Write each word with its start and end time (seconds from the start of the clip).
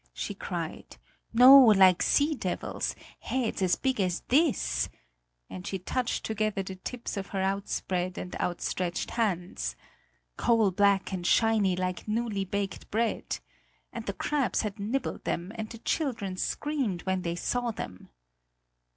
she 0.15 0.33
cried; 0.33 0.97
"no, 1.31 1.59
like 1.63 2.01
sea 2.01 2.33
devils! 2.33 2.95
Heads 3.19 3.61
as 3.61 3.75
big 3.75 4.01
as 4.01 4.21
this," 4.29 4.89
and 5.47 5.67
she 5.67 5.77
touched 5.77 6.23
together 6.25 6.63
the 6.63 6.77
tips 6.77 7.17
of 7.17 7.27
her 7.27 7.39
outspread 7.41 8.17
and 8.17 8.35
outstretched 8.37 9.11
hands, 9.11 9.75
"coal 10.37 10.71
black 10.71 11.11
and 11.13 11.27
shiny, 11.27 11.75
like 11.75 12.07
newly 12.07 12.43
baked 12.45 12.89
bread! 12.89 13.37
And 13.93 14.07
the 14.07 14.13
crabs 14.13 14.63
had 14.63 14.79
nibbled 14.79 15.23
them, 15.23 15.51
and 15.53 15.69
the 15.69 15.77
children 15.77 16.35
screamed 16.35 17.03
when 17.03 17.21
they 17.21 17.35
saw 17.35 17.69
them." 17.69 18.09